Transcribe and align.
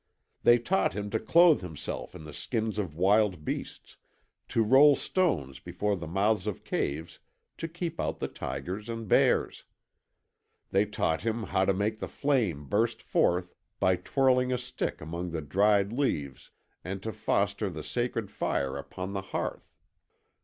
They 0.41 0.57
taught 0.57 0.93
him 0.93 1.11
to 1.11 1.19
clothe 1.19 1.61
himself 1.61 2.15
in 2.15 2.23
the 2.23 2.33
skins 2.33 2.79
of 2.79 2.95
wild 2.97 3.45
beasts, 3.45 3.97
to 4.47 4.63
roll 4.63 4.95
stones 4.95 5.59
before 5.59 5.95
the 5.95 6.07
mouths 6.07 6.47
of 6.47 6.63
caves 6.63 7.19
to 7.59 7.67
keep 7.67 7.99
out 7.99 8.17
the 8.17 8.27
tigers 8.27 8.89
and 8.89 9.07
bears. 9.07 9.63
They 10.71 10.87
taught 10.87 11.21
him 11.21 11.43
how 11.43 11.65
to 11.65 11.73
make 11.75 11.99
the 11.99 12.07
flame 12.07 12.65
burst 12.65 12.99
forth 13.03 13.53
by 13.79 13.95
twirling 13.97 14.51
a 14.51 14.57
stick 14.57 15.01
among 15.01 15.29
the 15.29 15.41
dried 15.43 15.93
leaves 15.93 16.49
and 16.83 17.03
to 17.03 17.11
foster 17.13 17.69
the 17.69 17.83
sacred 17.83 18.31
fire 18.31 18.77
upon 18.77 19.13
the 19.13 19.21
hearth. 19.21 19.71